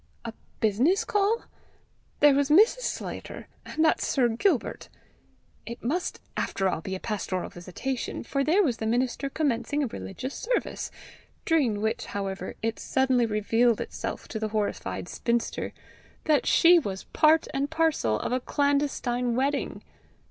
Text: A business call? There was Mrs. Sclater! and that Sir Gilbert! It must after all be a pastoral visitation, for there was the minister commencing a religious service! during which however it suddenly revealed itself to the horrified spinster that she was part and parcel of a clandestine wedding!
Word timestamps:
A 0.25 0.33
business 0.61 1.05
call? 1.05 1.43
There 2.21 2.33
was 2.33 2.49
Mrs. 2.49 2.79
Sclater! 2.81 3.45
and 3.67 3.85
that 3.85 4.01
Sir 4.01 4.29
Gilbert! 4.29 4.89
It 5.67 5.83
must 5.83 6.19
after 6.35 6.67
all 6.67 6.81
be 6.81 6.95
a 6.95 6.99
pastoral 6.99 7.51
visitation, 7.51 8.23
for 8.23 8.43
there 8.43 8.63
was 8.63 8.77
the 8.77 8.87
minister 8.87 9.29
commencing 9.29 9.83
a 9.83 9.85
religious 9.85 10.33
service! 10.33 10.89
during 11.45 11.81
which 11.81 12.05
however 12.17 12.55
it 12.63 12.79
suddenly 12.79 13.27
revealed 13.27 13.79
itself 13.79 14.27
to 14.29 14.39
the 14.39 14.47
horrified 14.47 15.07
spinster 15.07 15.71
that 16.23 16.47
she 16.47 16.79
was 16.79 17.03
part 17.03 17.47
and 17.53 17.69
parcel 17.69 18.19
of 18.21 18.31
a 18.31 18.39
clandestine 18.39 19.35
wedding! 19.35 19.83